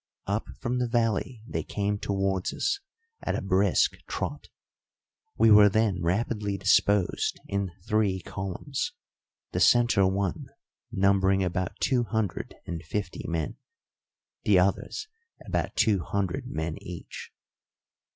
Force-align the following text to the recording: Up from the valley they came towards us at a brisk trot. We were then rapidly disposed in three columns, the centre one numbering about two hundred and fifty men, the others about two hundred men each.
Up 0.25 0.47
from 0.59 0.79
the 0.79 0.87
valley 0.87 1.43
they 1.47 1.61
came 1.61 1.99
towards 1.99 2.55
us 2.55 2.79
at 3.21 3.35
a 3.35 3.41
brisk 3.43 3.97
trot. 4.07 4.47
We 5.37 5.51
were 5.51 5.69
then 5.69 6.01
rapidly 6.01 6.57
disposed 6.57 7.39
in 7.47 7.69
three 7.83 8.19
columns, 8.21 8.93
the 9.51 9.59
centre 9.59 10.07
one 10.07 10.47
numbering 10.91 11.43
about 11.43 11.79
two 11.79 12.03
hundred 12.05 12.55
and 12.65 12.81
fifty 12.83 13.27
men, 13.27 13.57
the 14.41 14.57
others 14.57 15.07
about 15.45 15.75
two 15.75 15.99
hundred 15.99 16.47
men 16.47 16.79
each. 16.81 17.31